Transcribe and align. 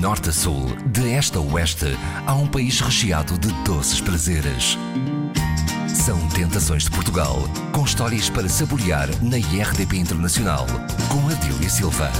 norte 0.00 0.30
a 0.30 0.32
sul, 0.32 0.64
de 0.86 1.12
este 1.12 1.36
a 1.36 1.40
oeste, 1.42 1.94
há 2.26 2.34
um 2.34 2.46
país 2.46 2.80
recheado 2.80 3.36
de 3.36 3.52
doces 3.64 4.00
prazeres. 4.00 4.78
São 5.86 6.18
Tentações 6.30 6.84
de 6.84 6.90
Portugal, 6.90 7.36
com 7.70 7.84
histórias 7.84 8.30
para 8.30 8.48
saborear 8.48 9.08
na 9.22 9.36
IRDP 9.36 9.98
Internacional, 9.98 10.66
com 11.10 11.28
Adília 11.28 11.68
Silva. 11.68 12.10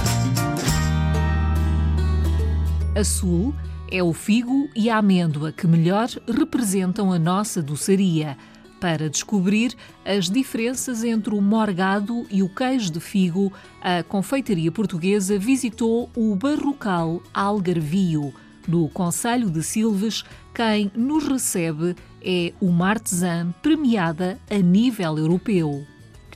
A 2.95 3.03
sul 3.03 3.55
é 3.91 4.03
o 4.03 4.13
figo 4.13 4.69
e 4.75 4.87
a 4.87 4.97
amêndoa 4.97 5.51
que 5.51 5.65
melhor 5.65 6.07
representam 6.27 7.11
a 7.11 7.17
nossa 7.17 7.63
doçaria. 7.63 8.37
Para 8.81 9.11
descobrir 9.11 9.75
as 10.03 10.27
diferenças 10.27 11.03
entre 11.03 11.35
o 11.35 11.39
morgado 11.39 12.25
e 12.31 12.41
o 12.41 12.49
queijo 12.49 12.91
de 12.91 12.99
figo, 12.99 13.53
a 13.79 14.01
confeitaria 14.01 14.71
portuguesa 14.71 15.37
visitou 15.37 16.09
o 16.17 16.35
Barrocal 16.35 17.21
Algarvio. 17.31 18.33
No 18.67 18.89
Conselho 18.89 19.51
de 19.51 19.61
Silves, 19.61 20.23
quem 20.51 20.91
nos 20.95 21.27
recebe 21.27 21.95
é 22.23 22.53
uma 22.59 22.89
artesã 22.89 23.53
premiada 23.61 24.39
a 24.49 24.57
nível 24.57 25.15
europeu. 25.15 25.85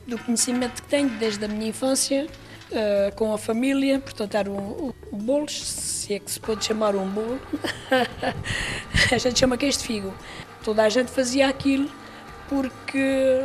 Do 0.06 0.20
conhecimento 0.20 0.84
que 0.84 0.88
tenho 0.88 1.10
desde 1.18 1.46
a 1.46 1.48
minha 1.48 1.70
infância, 1.70 2.28
uh, 2.70 3.16
com 3.16 3.34
a 3.34 3.40
família, 3.40 4.00
portanto 4.00 4.36
era 4.36 4.52
o, 4.52 4.94
o, 5.12 5.16
bolos, 5.18 5.64
se 5.64 6.14
é 6.14 6.20
que 6.20 6.30
se 6.30 6.40
pode 6.40 6.64
chamar 6.64 6.96
um 6.96 7.10
bolo, 7.10 7.42
a 9.12 9.18
gente 9.18 9.40
chama 9.40 9.58
queijo 9.58 9.80
de 9.80 9.84
figo. 9.84 10.14
Toda 10.64 10.84
a 10.84 10.90
gente 10.90 11.10
fazia 11.10 11.50
aquilo 11.50 11.90
porque 12.48 13.40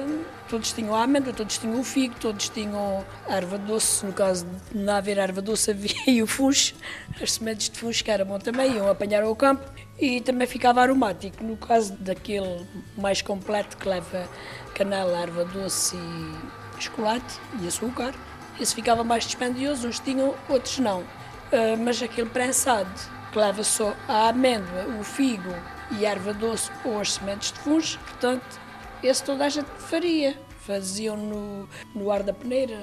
todos 0.49 0.73
tinham 0.73 0.95
a 0.95 1.05
amêndoa, 1.05 1.33
todos 1.33 1.59
tinham 1.59 1.81
o 1.81 1.85
figo, 1.85 2.15
todos 2.21 2.49
tinham 2.49 3.05
a 3.29 3.37
erva 3.37 3.57
doce, 3.57 4.05
no 4.05 4.13
caso 4.13 4.47
de 4.73 4.79
não 4.79 4.95
haver 4.95 5.19
erva 5.19 5.41
doce 5.41 5.71
havia 5.73 6.25
o 6.25 6.27
funcho, 6.27 6.75
as 7.21 7.33
sementes 7.33 7.71
de 7.71 7.79
funcho 7.79 8.05
que 8.05 8.11
era 8.11 8.25
bom 8.25 8.39
também, 8.39 8.75
iam 8.75 8.89
apanhar 8.89 9.23
ao 9.23 9.35
campo 9.35 9.63
e 9.99 10.21
também 10.21 10.47
ficava 10.47 10.81
aromático. 10.81 11.43
No 11.45 11.57
caso 11.57 11.93
daquele 11.95 12.67
mais 12.97 13.23
completo 13.23 13.77
que 13.77 13.89
leva 13.89 14.29
canela, 14.75 15.19
erva 15.19 15.45
doce 15.45 15.97
e 15.97 16.83
chocolate 16.83 17.39
e 17.63 17.69
açúcar, 17.69 18.15
esse 18.59 18.75
ficava 18.75 19.05
mais 19.05 19.25
dispendioso, 19.25 19.89
uns 19.89 19.99
tinham, 20.01 20.35
outros 20.49 20.79
não. 20.79 21.01
Uh, 21.01 21.77
mas 21.79 22.03
aquele 22.03 22.29
prensado 22.29 22.91
que 23.33 23.39
leva 23.39 23.63
só 23.63 23.95
a 24.09 24.29
amêndoa, 24.29 24.87
o 24.99 25.05
figo 25.05 25.55
e 25.93 26.07
a 26.07 26.11
erva 26.11 26.33
doce 26.33 26.71
ou 26.85 27.01
as 27.01 27.15
sementes 27.15 27.53
de 27.53 27.59
funcho, 27.61 27.99
portanto 28.01 28.61
esse 29.03 29.23
toda 29.23 29.45
a 29.45 29.49
gente 29.49 29.69
faria. 29.79 30.37
Faziam 30.61 31.17
no, 31.17 31.69
no 31.95 32.11
ar 32.11 32.23
da 32.23 32.33
peneira, 32.33 32.77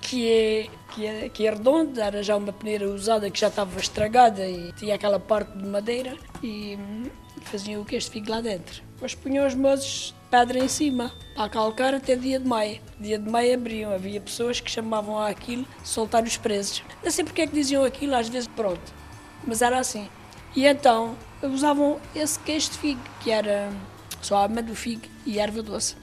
que 0.00 0.30
é, 0.30 0.66
que, 0.92 1.06
é, 1.06 1.28
que 1.28 1.46
é 1.46 1.50
redondo, 1.50 2.00
era 2.00 2.22
já 2.22 2.36
uma 2.36 2.52
peneira 2.52 2.88
usada 2.88 3.30
que 3.30 3.38
já 3.38 3.48
estava 3.48 3.78
estragada 3.78 4.46
e 4.46 4.72
tinha 4.72 4.96
aquela 4.96 5.18
parte 5.18 5.56
de 5.56 5.64
madeira 5.64 6.16
e 6.42 6.76
hum, 6.76 7.04
faziam 7.42 7.80
o 7.80 7.84
queijo 7.84 8.06
de 8.06 8.12
figo 8.12 8.30
lá 8.30 8.40
dentro. 8.40 8.82
Depois 8.94 9.14
punham 9.14 9.46
os 9.46 9.54
mozes 9.54 9.86
de 10.08 10.14
pedra 10.30 10.58
em 10.58 10.68
cima, 10.68 11.12
para 11.34 11.48
calcar 11.48 11.94
até 11.94 12.16
dia 12.16 12.38
de 12.38 12.46
maio. 12.46 12.80
Dia 12.98 13.18
de 13.18 13.30
maio 13.30 13.54
abriam, 13.54 13.92
havia 13.92 14.20
pessoas 14.20 14.60
que 14.60 14.70
chamavam 14.70 15.18
aquilo 15.18 15.66
soltar 15.82 16.24
os 16.24 16.36
presos. 16.36 16.82
Não 17.02 17.10
sei 17.10 17.24
porque 17.24 17.42
é 17.42 17.46
que 17.46 17.54
diziam 17.54 17.84
aquilo, 17.84 18.14
às 18.14 18.28
vezes 18.28 18.48
pronto, 18.48 18.92
mas 19.46 19.62
era 19.62 19.78
assim. 19.78 20.08
E 20.56 20.66
então 20.66 21.16
usavam 21.42 22.00
esse 22.14 22.38
queijo 22.40 22.70
de 22.70 22.78
figo, 22.78 23.00
que 23.20 23.30
era 23.30 23.70
só 24.24 24.38
água 24.38 24.62
do 24.62 24.74
figo 24.74 25.02
e 25.26 25.38
erva 25.38 25.62
doce. 25.62 25.96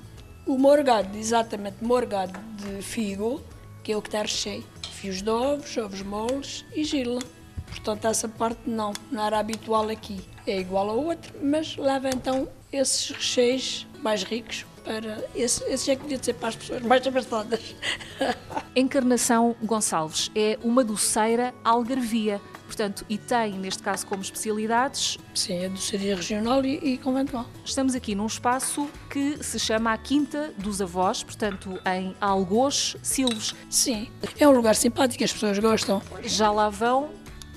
O 0.45 0.57
morgado, 0.57 1.17
exatamente, 1.17 1.83
morgado 1.83 2.39
de 2.55 2.81
figo, 2.81 3.41
que 3.83 3.91
é 3.91 3.97
o 3.97 4.01
que 4.01 4.09
está 4.09 4.21
recheio. 4.21 4.63
Fios 4.91 5.21
de 5.21 5.29
ovos, 5.29 5.75
ovos 5.77 6.01
moles 6.03 6.65
e 6.75 6.83
gila. 6.83 7.21
Portanto, 7.67 8.05
essa 8.05 8.27
parte 8.27 8.61
não, 8.67 8.93
não 9.11 9.23
era 9.23 9.39
habitual 9.39 9.89
aqui. 9.89 10.19
É 10.45 10.59
igual 10.59 10.89
ao 10.89 11.03
outro, 11.03 11.33
mas 11.41 11.75
leva 11.77 12.09
então 12.09 12.47
esses 12.71 13.09
recheios 13.09 13.87
mais 14.01 14.23
ricos 14.23 14.65
para. 14.83 15.23
Esse, 15.35 15.63
esse 15.65 15.91
é 15.91 15.95
que 15.95 16.01
podia 16.01 16.21
ser 16.21 16.33
para 16.33 16.49
as 16.49 16.55
pessoas 16.55 16.81
mais 16.81 17.05
abastadas. 17.05 17.75
Encarnação 18.75 19.55
Gonçalves 19.61 20.31
é 20.35 20.57
uma 20.63 20.83
doceira 20.83 21.53
algarvia 21.63 22.39
portanto, 22.71 23.05
e 23.09 23.17
tem, 23.17 23.53
neste 23.53 23.83
caso, 23.83 24.07
como 24.07 24.21
especialidades. 24.21 25.17
Sim, 25.35 25.65
a 25.65 25.67
doçaria 25.67 26.15
regional 26.15 26.63
e, 26.63 26.93
e 26.93 26.97
conventual. 26.97 27.45
Estamos 27.65 27.93
aqui 27.95 28.15
num 28.15 28.25
espaço 28.25 28.89
que 29.09 29.43
se 29.43 29.59
chama 29.59 29.91
a 29.91 29.97
Quinta 29.97 30.53
dos 30.57 30.81
Avós, 30.81 31.21
portanto, 31.21 31.77
em 31.85 32.15
Algoz, 32.21 32.95
Silves. 33.03 33.53
Sim, 33.69 34.09
é 34.39 34.47
um 34.47 34.51
lugar 34.51 34.75
simpático, 34.75 35.21
as 35.23 35.33
pessoas 35.33 35.59
gostam. 35.59 36.01
Já 36.23 36.49
lá 36.49 36.69
vão? 36.69 37.09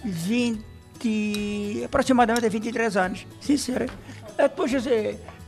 20, 0.04 1.84
aproximadamente 1.84 2.48
23 2.48 2.96
anos, 2.96 3.26
sim, 3.40 3.56
senhora. 3.56 3.86
Depois 4.36 4.72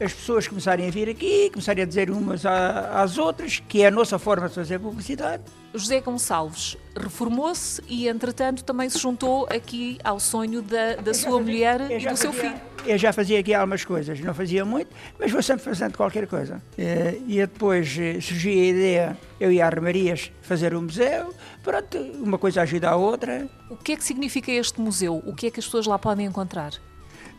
as 0.01 0.13
pessoas 0.13 0.47
começarem 0.47 0.87
a 0.87 0.91
vir 0.91 1.09
aqui, 1.09 1.51
começarem 1.51 1.83
a 1.83 1.87
dizer 1.87 2.11
umas 2.11 2.45
às 2.45 3.19
outras, 3.19 3.63
que 3.67 3.83
é 3.83 3.87
a 3.87 3.91
nossa 3.91 4.19
forma 4.19 4.49
de 4.49 4.55
fazer 4.55 4.79
publicidade. 4.79 5.43
José 5.75 6.01
Gonçalves 6.01 6.77
reformou-se 6.97 7.83
e, 7.87 8.09
entretanto, 8.09 8.65
também 8.65 8.89
se 8.89 8.99
juntou 8.99 9.47
aqui 9.51 9.99
ao 10.03 10.19
sonho 10.19 10.63
da, 10.63 10.97
da 10.97 11.13
sua 11.13 11.33
fazia, 11.33 11.43
mulher 11.43 11.81
e 11.81 11.99
do 11.99 12.05
fazia, 12.05 12.17
seu 12.17 12.33
filho. 12.33 12.61
Eu 12.87 12.97
já 12.97 13.13
fazia 13.13 13.41
aqui 13.41 13.53
algumas 13.53 13.85
coisas, 13.85 14.21
não 14.21 14.33
fazia 14.33 14.65
muito, 14.65 14.89
mas 15.19 15.31
vou 15.31 15.43
sempre 15.43 15.65
fazendo 15.65 15.97
qualquer 15.97 16.27
coisa. 16.27 16.63
Eh, 16.79 17.19
e 17.27 17.37
depois 17.39 17.95
eh, 17.99 18.21
surgiu 18.21 18.53
a 18.53 18.65
ideia, 18.67 19.19
eu 19.41 19.53
ia 19.53 19.65
a 19.65 19.67
Armarias 19.67 20.31
fazer 20.41 20.75
um 20.75 20.83
museu, 20.83 21.35
pronto, 21.63 21.99
uma 21.99 22.39
coisa 22.39 22.63
ajuda 22.63 22.91
a 22.91 22.97
outra. 22.97 23.49
O 23.69 23.77
que 23.77 23.93
é 23.93 23.97
que 23.97 24.05
significa 24.05 24.51
este 24.53 24.81
museu? 24.81 25.23
O 25.27 25.35
que 25.35 25.49
é 25.49 25.51
que 25.51 25.61
as 25.61 25.67
pessoas 25.67 25.87
lá 25.87 25.99
podem 25.99 26.27
encontrar? 26.27 26.73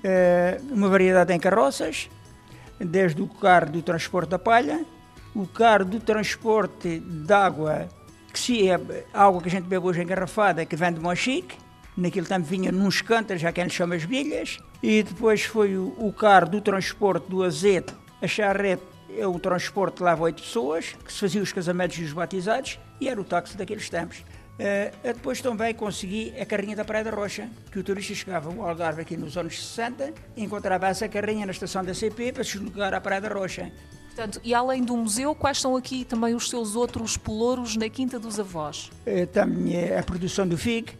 Eh, 0.03 0.59
uma 0.69 0.89
variedade 0.89 1.33
em 1.33 1.39
carroças, 1.39 2.09
desde 2.79 3.21
o 3.21 3.27
carro 3.27 3.71
do 3.71 3.81
transporte 3.81 4.29
da 4.29 4.39
palha, 4.39 4.85
o 5.35 5.45
carro 5.45 5.85
do 5.85 5.99
transporte 5.99 6.99
de 6.99 7.33
água, 7.33 7.87
que 8.31 8.39
se 8.39 8.69
é 8.69 8.79
água 9.13 9.41
que 9.41 9.47
a 9.47 9.51
gente 9.51 9.65
bebe 9.65 9.85
hoje 9.85 10.01
engarrafada, 10.01 10.65
que 10.65 10.75
vem 10.75 10.93
de 10.93 10.99
Monchique, 10.99 11.57
naquele 11.95 12.25
tempo 12.25 12.45
vinha 12.45 12.71
nos 12.71 13.01
cantas, 13.01 13.41
já 13.41 13.51
que 13.51 13.59
a 13.59 13.63
gente 13.63 13.75
chama 13.75 13.95
as 13.95 14.05
bilhas, 14.05 14.59
e 14.81 15.03
depois 15.03 15.43
foi 15.43 15.77
o, 15.77 15.95
o 15.97 16.13
carro 16.13 16.49
do 16.49 16.61
transporte 16.61 17.29
do 17.29 17.43
azeite, 17.43 17.93
a 18.21 18.27
charrete 18.27 18.83
é 19.15 19.27
um 19.27 19.39
transporte 19.39 19.97
que 19.97 20.03
leva 20.03 20.23
oito 20.23 20.41
pessoas, 20.41 20.95
que 21.03 21.11
se 21.11 21.19
fazia 21.19 21.41
os 21.41 21.53
casamentos 21.53 21.97
e 21.97 22.03
os 22.03 22.13
batizados, 22.13 22.79
e 22.99 23.07
era 23.07 23.19
o 23.19 23.23
táxi 23.23 23.57
daqueles 23.57 23.89
tempos. 23.89 24.23
Uh, 24.57 25.13
depois 25.13 25.39
também 25.39 25.71
consegui 25.75 26.33
a 26.39 26.43
carrinha 26.43 26.75
da 26.75 26.83
Praia 26.83 27.03
da 27.03 27.11
Rocha, 27.11 27.47
que 27.71 27.77
o 27.77 27.83
turista 27.83 28.15
chegava 28.15 28.51
ao 28.51 28.67
Algarve 28.67 29.03
aqui 29.03 29.15
nos 29.15 29.37
anos 29.37 29.55
60, 29.55 30.11
encontrava 30.35 30.87
essa 30.87 31.07
carrinha 31.07 31.45
na 31.45 31.51
estação 31.51 31.83
da 31.83 31.93
CP 31.93 32.31
para 32.31 32.43
se 32.43 32.57
deslocar 32.57 32.91
à 32.91 32.99
Praia 32.99 33.21
da 33.21 33.29
Rocha. 33.29 33.71
Portanto, 34.07 34.41
e 34.43 34.55
além 34.55 34.83
do 34.83 34.97
museu, 34.97 35.35
quais 35.35 35.61
são 35.61 35.75
aqui 35.75 36.03
também 36.03 36.33
os 36.33 36.49
seus 36.49 36.75
outros 36.75 37.17
pelouros 37.17 37.75
na 37.75 37.87
Quinta 37.87 38.17
dos 38.17 38.39
Avós? 38.39 38.89
Uh, 39.05 39.27
também 39.27 39.95
a 39.95 40.01
produção 40.01 40.47
do 40.47 40.57
FIG, 40.57 40.91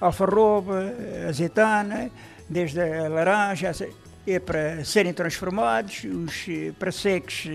alfarroba, 0.00 0.94
azeitana, 1.28 2.10
desde 2.48 2.80
a 2.80 3.06
laranja, 3.06 3.70
é 4.26 4.38
para 4.38 4.82
serem 4.82 5.12
transformados, 5.12 6.04
os 6.04 6.46
eh, 6.48 6.72
para 6.78 6.90
secos 6.90 7.46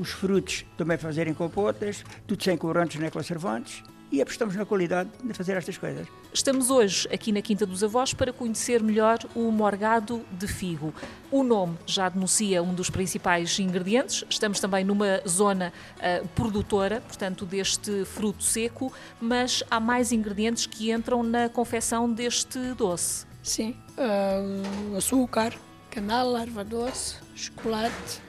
os 0.00 0.10
frutos 0.10 0.64
também 0.76 0.96
fazerem 0.96 1.34
compotas, 1.34 2.04
tudo 2.26 2.44
sem 2.44 2.56
corantes 2.56 3.00
nem 3.00 3.10
conservantes 3.10 3.82
e 4.10 4.22
apostamos 4.22 4.54
na 4.54 4.64
qualidade 4.64 5.10
de 5.22 5.34
fazer 5.34 5.56
estas 5.56 5.76
coisas. 5.76 6.06
Estamos 6.32 6.70
hoje 6.70 7.08
aqui 7.12 7.32
na 7.32 7.42
Quinta 7.42 7.66
dos 7.66 7.82
Avós 7.82 8.12
para 8.12 8.32
conhecer 8.32 8.82
melhor 8.82 9.18
o 9.34 9.50
morgado 9.50 10.24
de 10.32 10.46
figo. 10.46 10.94
O 11.30 11.42
nome 11.42 11.76
já 11.86 12.08
denuncia 12.08 12.62
um 12.62 12.74
dos 12.74 12.90
principais 12.90 13.58
ingredientes. 13.58 14.24
Estamos 14.28 14.60
também 14.60 14.84
numa 14.84 15.20
zona 15.26 15.72
uh, 15.96 16.28
produtora, 16.28 17.00
portanto, 17.00 17.44
deste 17.44 18.04
fruto 18.04 18.44
seco, 18.44 18.92
mas 19.20 19.62
há 19.70 19.80
mais 19.80 20.12
ingredientes 20.12 20.66
que 20.66 20.92
entram 20.92 21.22
na 21.22 21.48
confecção 21.48 22.10
deste 22.10 22.58
doce. 22.74 23.26
Sim, 23.42 23.76
uh, 23.96 24.96
açúcar, 24.96 25.54
canela, 25.90 26.42
erva 26.42 26.64
doce, 26.64 27.16
chocolate, 27.34 28.20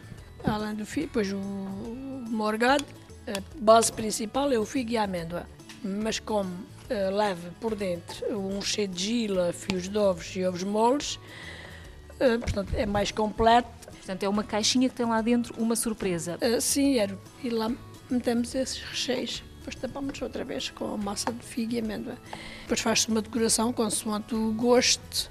além 0.44 0.76
do 0.76 0.86
figo, 0.86 1.08
depois 1.08 1.32
o 1.32 1.38
morgado. 2.30 2.86
A 3.28 3.42
base 3.60 3.92
principal 3.92 4.50
é 4.54 4.58
o 4.58 4.64
figo 4.66 4.92
e 4.92 4.98
a 4.98 5.04
amêndoa 5.04 5.46
mas 5.88 6.20
como 6.20 6.50
uh, 6.50 7.16
leva 7.16 7.50
por 7.60 7.76
dentro 7.76 8.38
um 8.38 8.62
cheio 8.62 8.88
de 8.88 9.04
gila, 9.04 9.54
fios 9.54 9.88
de 9.88 9.98
ovos 9.98 10.36
e 10.36 10.46
ovos 10.46 10.64
moles, 10.64 11.16
uh, 12.16 12.40
portanto 12.40 12.74
é 12.76 12.86
mais 12.86 13.12
completo. 13.12 13.70
Portanto, 13.88 14.24
é 14.24 14.30
uma 14.30 14.44
caixinha 14.44 14.88
que 14.88 14.96
tem 14.96 15.06
lá 15.06 15.22
dentro 15.22 15.54
uma 15.62 15.76
surpresa. 15.76 16.38
Uh, 16.42 16.62
sim, 16.62 16.98
era. 16.98 17.18
E 17.44 17.50
lá 17.50 17.70
metemos 18.10 18.56
esses 18.56 18.82
recheios. 18.82 19.44
Depois 19.58 19.76
tapamos 19.76 20.22
outra 20.22 20.46
vez 20.46 20.70
com 20.70 20.94
a 20.94 20.98
massa 20.98 21.30
de 21.30 21.44
figo 21.44 21.74
e 21.74 21.80
amêndoa. 21.80 22.18
Depois 22.62 22.80
faz-se 22.80 23.10
uma 23.10 23.22
decoração 23.22 23.74
consoante 23.74 24.34
o 24.34 24.54
gosto 24.54 25.30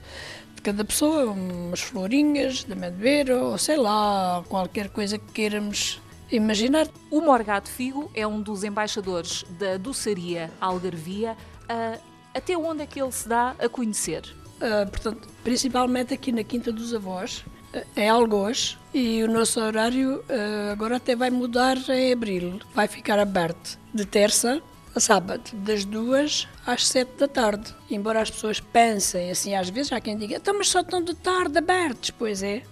de 0.55 0.61
cada 0.61 0.85
pessoa, 0.85 1.33
umas 1.33 1.81
florinhas 1.81 2.65
de 2.65 2.73
amendoeira 2.75 3.43
ou 3.43 3.57
sei 3.57 3.77
lá, 3.79 4.45
qualquer 4.47 4.91
coisa 4.91 5.19
que 5.19 5.33
queiramos 5.33 6.03
imaginar. 6.31 6.89
O 7.11 7.21
Morgado 7.21 7.69
Figo 7.69 8.11
é 8.15 8.27
um 8.27 8.41
dos 8.41 8.65
embaixadores 8.65 9.45
da 9.59 9.77
doçaria 9.77 10.51
Algarvia. 10.61 11.37
Uh, 11.65 12.01
Até 12.35 12.57
onde 12.57 12.83
é 12.83 12.87
que 12.87 13.01
ele 13.01 13.13
se 13.13 13.27
dá 13.29 13.55
a 13.59 13.69
conhecer? 13.69 14.23
Uh, 14.57 14.91
portanto, 14.91 15.29
principalmente 15.43 16.13
aqui 16.15 16.33
na 16.33 16.45
Quinta 16.45 16.71
dos 16.71 16.95
Avós, 16.95 17.45
uh, 17.75 17.83
em 17.97 18.09
Algoz, 18.09 18.79
e 18.93 19.23
o 19.23 19.29
nosso 19.29 19.61
horário 19.61 20.17
uh, 20.29 20.73
agora 20.73 20.97
até 20.97 21.17
vai 21.17 21.31
mudar 21.31 21.77
em 21.89 22.13
abril. 22.13 22.61
Vai 22.75 22.89
ficar 22.89 23.19
aberto 23.19 23.79
de 23.93 24.05
terça 24.05 24.63
a 24.95 25.01
sábado, 25.01 25.51
das 25.53 25.85
duas 25.85 26.49
às 26.67 26.87
sete 26.87 27.19
da 27.19 27.29
tarde. 27.29 27.75
Embora 27.91 28.23
as 28.23 28.31
pessoas 28.31 28.61
pensem 28.61 29.31
assim, 29.31 29.55
às 29.55 29.69
vezes 29.69 29.93
há 29.93 30.01
quem 30.01 30.17
diga, 30.17 30.37
então, 30.37 30.57
mas 30.57 30.69
só 30.69 30.81
estão 30.81 31.03
de 31.03 31.15
tarde 31.15 31.59
abertos. 31.59 32.11
Pois 32.11 32.43
é, 32.43 32.63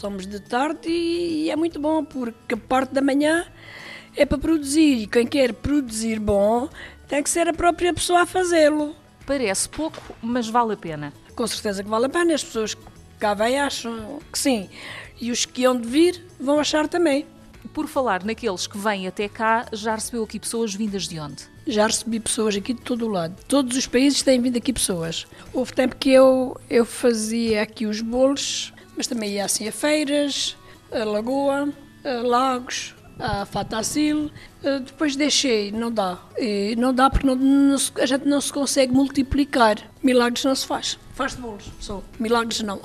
somos 0.00 0.26
de 0.26 0.40
tarde 0.40 0.88
e, 0.88 1.44
e 1.44 1.50
é 1.50 1.56
muito 1.56 1.78
bom, 1.78 2.02
porque 2.02 2.54
a 2.54 2.56
parte 2.56 2.94
da 2.94 3.02
manhã 3.02 3.44
é 4.16 4.24
para 4.24 4.38
produzir 4.38 5.02
e 5.02 5.06
quem 5.06 5.26
quer 5.26 5.52
produzir 5.52 6.18
bom 6.18 6.68
tem 7.06 7.22
que 7.22 7.28
ser 7.28 7.46
a 7.48 7.52
própria 7.52 7.92
pessoa 7.92 8.22
a 8.22 8.26
fazê-lo. 8.26 8.96
Parece 9.26 9.68
pouco, 9.68 10.00
mas 10.22 10.48
vale 10.48 10.72
a 10.72 10.76
pena. 10.76 11.12
Com 11.36 11.46
certeza 11.46 11.84
que 11.84 11.88
vale 11.88 12.06
a 12.06 12.08
pena, 12.08 12.34
as 12.34 12.42
pessoas 12.42 12.74
que 12.74 12.82
cá 13.18 13.34
vêm 13.34 13.60
acham 13.60 14.18
que 14.32 14.38
sim. 14.38 14.70
E 15.20 15.30
os 15.30 15.44
que 15.44 15.64
hão 15.64 15.78
de 15.78 15.86
vir 15.86 16.24
vão 16.40 16.58
achar 16.58 16.88
também. 16.88 17.26
Por 17.74 17.86
falar 17.86 18.24
naqueles 18.24 18.66
que 18.66 18.78
vêm 18.78 19.06
até 19.06 19.28
cá, 19.28 19.66
já 19.70 19.94
recebeu 19.94 20.24
aqui 20.24 20.40
pessoas 20.40 20.74
vindas 20.74 21.06
de 21.06 21.20
onde? 21.20 21.44
Já 21.66 21.86
recebi 21.86 22.18
pessoas 22.18 22.56
aqui 22.56 22.72
de 22.72 22.80
todo 22.80 23.06
o 23.06 23.08
lado. 23.08 23.36
Todos 23.46 23.76
os 23.76 23.86
países 23.86 24.22
têm 24.22 24.40
vindo 24.40 24.56
aqui 24.56 24.72
pessoas. 24.72 25.26
Houve 25.52 25.74
tempo 25.74 25.94
que 25.96 26.10
eu, 26.10 26.58
eu 26.70 26.86
fazia 26.86 27.62
aqui 27.62 27.86
os 27.86 28.00
bolos, 28.00 28.72
mas 29.00 29.06
também 29.06 29.30
ia 29.30 29.46
assim 29.46 29.66
a 29.66 29.72
feiras, 29.72 30.58
a 30.92 31.04
Lagoa, 31.04 31.72
a 32.04 32.22
Lagos, 32.22 32.94
a 33.18 33.46
Fatacil. 33.46 34.30
Depois 34.84 35.16
deixei, 35.16 35.72
não 35.72 35.90
dá. 35.90 36.18
E 36.36 36.76
não 36.76 36.92
dá 36.92 37.08
porque 37.08 37.26
não, 37.26 37.34
não, 37.34 37.78
a 37.94 38.04
gente 38.04 38.28
não 38.28 38.38
se 38.42 38.52
consegue 38.52 38.92
multiplicar. 38.92 39.78
Milagres 40.02 40.44
não 40.44 40.54
se 40.54 40.66
faz. 40.66 40.98
Faz 41.14 41.34
de 41.34 41.40
bolos, 41.40 41.64
só. 41.80 42.02
Milagres 42.18 42.60
não. 42.60 42.78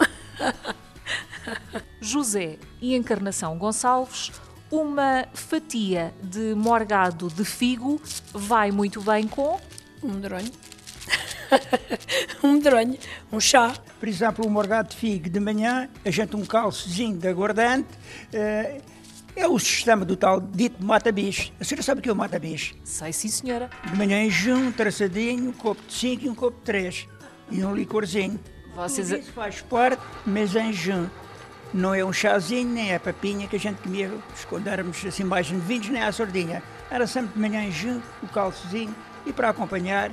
José 2.00 2.60
e 2.80 2.96
Encarnação 2.96 3.58
Gonçalves, 3.58 4.32
uma 4.72 5.26
fatia 5.34 6.14
de 6.24 6.56
morgado 6.56 7.28
de 7.28 7.44
figo 7.44 8.02
vai 8.32 8.72
muito 8.72 9.02
bem 9.02 9.28
com 9.28 9.60
um 10.02 10.14
medronho. 10.14 10.50
um 12.44 12.54
medronho, 12.54 12.98
um 13.32 13.40
chá. 13.40 13.74
Por 14.00 14.08
exemplo, 14.08 14.46
o 14.46 14.50
morgado 14.50 14.90
de 14.90 14.96
figo 14.96 15.30
de 15.30 15.40
manhã, 15.40 15.90
a 16.04 16.10
gente 16.10 16.36
um 16.36 16.46
calcezinho 16.46 17.18
de 17.18 17.28
aguardente. 17.28 17.90
Uh, 18.34 18.82
é 19.36 19.48
o 19.48 19.60
sistema 19.60 20.06
do 20.06 20.16
tal 20.16 20.40
dito 20.40 20.84
mata-bicho. 20.84 21.52
A 21.60 21.64
senhora 21.64 21.84
sabe 21.84 22.00
o 22.00 22.02
que 22.02 22.10
é 22.10 22.14
o 22.14 22.16
mata-bicho? 22.16 22.74
Sei 22.86 23.12
sim, 23.12 23.28
senhora. 23.28 23.70
De 23.86 23.98
manhã 23.98 24.24
em 24.24 24.30
junho, 24.30 24.72
traçadinho, 24.72 25.50
um 25.50 25.52
copo 25.52 25.82
de 25.86 25.94
5 25.94 26.26
e 26.26 26.30
um 26.30 26.36
copo 26.36 26.58
de 26.60 26.64
3. 26.64 27.08
E 27.52 27.64
um 27.64 27.76
licorzinho. 27.76 28.40
Vocês... 28.74 29.10
Tudo 29.10 29.20
isso 29.20 29.34
faz 29.34 29.62
parte, 29.62 30.02
mas 30.26 30.56
em 30.56 30.72
junho. 30.72 31.12
Não 31.74 31.94
é 31.94 32.06
um 32.06 32.14
chazinho, 32.14 32.70
nem 32.70 32.94
é 32.94 33.00
papinha 33.00 33.48
que 33.48 33.58
a 33.58 33.60
gente 33.60 33.82
comia 33.82 34.10
quando 34.48 34.68
éramos 34.68 35.04
assim 35.06 35.26
mais 35.26 35.52
novinhos, 35.52 35.90
nem 35.90 36.02
a 36.02 36.12
sardinha. 36.12 36.64
Era 36.90 37.06
sempre 37.06 37.34
de 37.34 37.40
manhã 37.40 37.62
em 37.66 37.72
junho, 37.72 38.02
o 38.24 38.28
calçozinho, 38.28 38.96
e 39.26 39.34
para 39.34 39.50
acompanhar, 39.50 40.12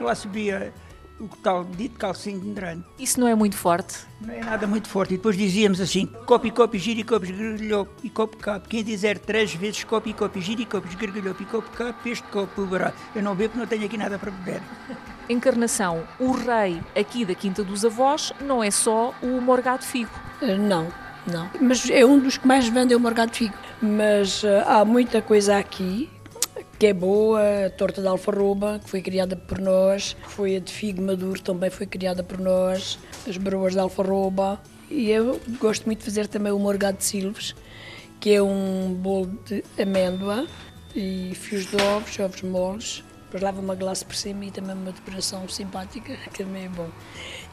lá 0.00 0.14
subia 0.14 0.72
o 1.18 1.28
tal 1.28 1.64
dito 1.64 1.98
calcinho 1.98 2.40
de 2.40 2.46
medranho. 2.46 2.84
Isso 2.98 3.18
não 3.18 3.26
é 3.26 3.34
muito 3.34 3.56
forte? 3.56 3.98
Não 4.20 4.34
é 4.34 4.40
nada 4.40 4.66
muito 4.66 4.88
forte. 4.88 5.14
E 5.14 5.16
depois 5.16 5.36
dizíamos 5.36 5.80
assim, 5.80 6.06
copo 6.26 6.50
copo, 6.52 6.76
giro 6.76 7.00
e 7.00 7.04
copo, 7.04 7.24
esgrilhou 7.24 7.88
e 8.02 8.10
copo 8.10 8.36
capo. 8.36 8.68
Quem 8.68 8.84
dizer 8.84 9.18
três 9.18 9.54
vezes 9.54 9.84
copo 9.84 10.12
copo, 10.14 10.40
giro 10.40 10.60
e 10.60 10.66
copo, 10.66 10.86
esgrilhou 10.86 11.34
e 11.38 11.44
copo 11.44 11.70
capo, 11.70 12.08
este 12.08 12.26
copo 12.28 12.62
beberá. 12.62 12.92
Eu 13.14 13.22
não 13.22 13.34
bebo 13.34 13.58
não 13.58 13.66
tenho 13.66 13.86
aqui 13.86 13.96
nada 13.96 14.18
para 14.18 14.30
beber. 14.30 14.60
Encarnação, 15.28 16.04
o 16.20 16.32
rei 16.32 16.80
aqui 16.94 17.24
da 17.24 17.34
Quinta 17.34 17.64
dos 17.64 17.84
Avós 17.84 18.32
não 18.40 18.62
é 18.62 18.70
só 18.70 19.12
o 19.22 19.40
morgado 19.40 19.84
figo. 19.84 20.10
Não, 20.40 20.86
não. 21.26 21.50
Mas 21.60 21.90
é 21.90 22.04
um 22.04 22.20
dos 22.20 22.38
que 22.38 22.46
mais 22.46 22.68
vende 22.68 22.94
é 22.94 22.96
o 22.96 23.00
morgado 23.00 23.34
figo. 23.34 23.54
Mas 23.82 24.44
uh, 24.44 24.62
há 24.66 24.84
muita 24.84 25.20
coisa 25.20 25.58
aqui 25.58 26.08
que 26.78 26.86
é 26.86 26.92
boa, 26.92 27.40
a 27.66 27.70
torta 27.70 28.02
de 28.02 28.08
alfarroba, 28.08 28.78
que 28.82 28.90
foi 28.90 29.00
criada 29.00 29.34
por 29.34 29.58
nós, 29.58 30.16
foi 30.28 30.56
a 30.56 30.60
de 30.60 30.72
figo 30.72 31.02
maduro, 31.02 31.40
também 31.40 31.70
foi 31.70 31.86
criada 31.86 32.22
por 32.22 32.38
nós, 32.38 32.98
as 33.26 33.36
broas 33.36 33.72
de 33.72 33.78
alfarroba. 33.78 34.60
E 34.90 35.10
eu 35.10 35.40
gosto 35.58 35.86
muito 35.86 36.00
de 36.00 36.04
fazer 36.04 36.26
também 36.26 36.52
o 36.52 36.58
morgado 36.58 36.98
de 36.98 37.04
silves, 37.04 37.54
que 38.20 38.34
é 38.34 38.42
um 38.42 38.94
bolo 38.94 39.38
de 39.46 39.64
amêndoa 39.80 40.46
e 40.94 41.32
fios 41.34 41.66
de 41.66 41.76
ovos, 41.76 42.18
ovos 42.18 42.42
moles. 42.42 43.04
Depois 43.24 43.42
leva 43.42 43.60
uma 43.60 43.74
glace 43.74 44.04
por 44.04 44.14
cima 44.14 44.44
e 44.44 44.50
também 44.50 44.76
uma 44.76 44.92
decoração 44.92 45.48
simpática, 45.48 46.16
que 46.32 46.44
também 46.44 46.66
é 46.66 46.68
bom. 46.68 46.88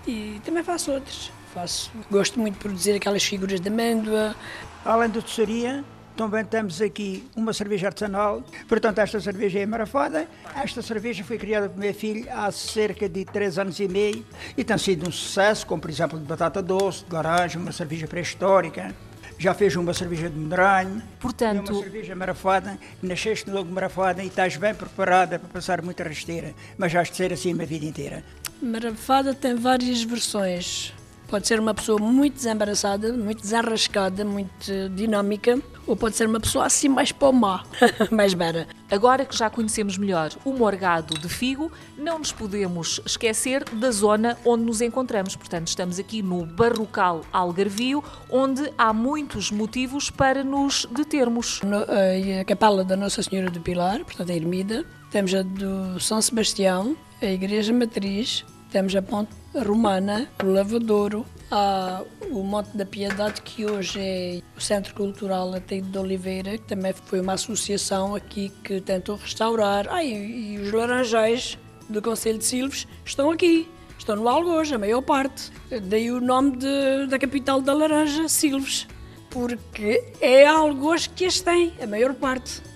E 0.05 0.39
também 0.43 0.63
faço 0.63 0.91
outros. 0.91 1.31
Faço, 1.53 1.91
gosto 2.09 2.39
muito 2.39 2.55
de 2.55 2.59
produzir 2.59 2.93
aquelas 2.93 3.23
figuras 3.23 3.61
de 3.61 3.67
amêndoa. 3.69 4.35
Além 4.83 5.09
da 5.09 5.19
doçaria, 5.21 5.83
também 6.15 6.44
temos 6.45 6.81
aqui 6.81 7.27
uma 7.36 7.54
cerveja 7.54 7.88
artesanal. 7.88 8.44
Portanto, 8.68 9.00
esta 9.00 9.19
cerveja 9.19 9.60
é 9.60 9.65
marafada. 9.65 10.27
Esta 10.56 10.81
cerveja 10.81 11.24
foi 11.24 11.38
criada 11.38 11.68
pelo 11.69 11.81
meu 11.81 11.94
filho 11.94 12.25
há 12.31 12.51
cerca 12.51 13.10
de 13.10 13.25
3 13.25 13.60
anos 13.60 13.80
e 13.80 13.88
meio 13.88 14.25
e 14.57 14.63
tem 14.63 14.77
sido 14.77 15.07
um 15.07 15.12
sucesso, 15.12 15.65
como 15.65 15.81
por 15.81 15.89
exemplo 15.89 16.19
de 16.19 16.25
batata 16.25 16.62
doce, 16.62 17.06
de 17.06 17.13
laranja, 17.13 17.60
uma 17.60 17.71
cerveja 17.71 18.07
pré-histórica. 18.07 18.94
Já 19.38 19.54
fez 19.54 19.75
uma 19.75 19.94
cerveja 19.94 20.30
de 20.30 20.38
medranho. 20.38 21.01
Portanto... 21.19 21.71
É 21.71 21.74
uma 21.74 21.81
cerveja 21.81 22.15
marafada, 22.15 22.77
nasceste 23.01 23.50
logo 23.50 23.69
marafada 23.71 24.24
e 24.24 24.27
estás 24.27 24.56
bem 24.56 24.74
preparada 24.74 25.39
para 25.39 25.50
passar 25.50 25.81
muita 25.81 26.04
rasteira, 26.04 26.54
mas 26.77 26.92
já 26.92 27.01
has 27.01 27.10
de 27.10 27.18
ser 27.18 27.33
assim 27.33 27.60
a 27.60 27.65
vida 27.65 27.86
inteira. 27.86 28.24
Marafada 28.62 29.33
tem 29.33 29.56
várias 29.56 30.04
versões. 30.04 30.94
Pode 31.33 31.47
ser 31.47 31.59
uma 31.59 31.74
pessoa 31.74 31.97
muito 31.97 32.35
desembaraçada, 32.35 33.12
muito 33.12 33.41
desarrascada, 33.41 34.24
muito 34.24 34.71
dinâmica, 34.94 35.59
ou 35.88 35.95
pode 35.95 36.15
ser 36.15 36.27
uma 36.27 36.39
pessoa 36.39 36.68
assim 36.68 36.88
mais 36.88 37.12
pomá, 37.12 37.63
mais 38.12 38.35
bara. 38.35 38.68
Agora 38.91 39.25
que 39.25 39.35
já 39.35 39.50
conhecemos 39.50 39.97
melhor 39.97 40.30
o 40.45 40.53
morgado 40.53 41.15
de 41.15 41.27
figo, 41.27 41.71
não 41.97 42.19
nos 42.19 42.31
podemos 42.31 43.01
esquecer 43.03 43.63
da 43.63 43.89
zona 43.89 44.38
onde 44.45 44.63
nos 44.63 44.80
encontramos. 44.80 45.35
Portanto, 45.35 45.69
estamos 45.69 45.97
aqui 45.97 46.21
no 46.21 46.45
Barrocal 46.45 47.21
Algarvio, 47.33 48.03
onde 48.29 48.71
há 48.77 48.94
muitos 48.94 49.50
motivos 49.50 50.12
para 50.12 50.44
nos 50.44 50.86
determos. 50.91 51.62
No, 51.63 51.77
a 51.77 52.45
capela 52.45 52.83
da 52.83 52.95
Nossa 52.95 53.24
Senhora 53.24 53.50
do 53.50 53.59
Pilar, 53.59 54.06
portanto 54.06 54.29
a 54.29 54.36
ermida, 54.36 54.86
temos 55.09 55.33
a 55.33 55.41
do 55.41 56.00
São 56.00 56.21
Sebastião, 56.21 56.95
a 57.19 57.25
Igreja 57.25 57.74
Matriz, 57.74 58.45
temos 58.73 58.95
a 58.95 59.03
Ponte 59.03 59.29
Romana, 59.53 60.27
o 60.43 60.48
Lavadouro, 60.48 61.24
há 61.51 62.01
o 62.31 62.41
Monte 62.41 62.75
da 62.75 62.83
Piedade, 62.83 63.39
que 63.43 63.67
hoje 63.67 64.00
é 64.00 64.41
o 64.57 64.59
Centro 64.59 64.95
Cultural 64.95 65.53
Ateio 65.53 65.83
de 65.83 65.95
Oliveira, 65.95 66.57
que 66.57 66.63
também 66.63 66.91
foi 66.91 67.21
uma 67.21 67.33
associação 67.33 68.15
aqui 68.15 68.51
que 68.63 68.81
tentou 68.81 69.15
restaurar. 69.15 69.88
Ah, 69.91 70.03
e, 70.03 70.55
e 70.55 70.57
os 70.57 70.71
Laranjais 70.71 71.55
do 71.88 72.01
Conselho 72.01 72.39
de 72.39 72.45
Silves 72.45 72.88
estão 73.05 73.29
aqui, 73.29 73.69
estão 73.95 74.15
no 74.15 74.27
Algoz, 74.27 74.74
a 74.74 74.79
maior 74.79 75.03
parte. 75.03 75.51
Daí 75.83 76.09
o 76.09 76.19
nome 76.19 76.57
de, 76.57 77.05
da 77.07 77.19
capital 77.19 77.62
da 77.62 77.75
Laranja, 77.75 78.27
Silves, 78.27 78.88
porque 79.29 80.03
é 80.19 80.48
Algoz 80.48 81.05
que 81.05 81.25
as 81.25 81.39
tem, 81.41 81.74
a 81.79 81.86
maior 81.86 82.15
parte. 82.15 82.73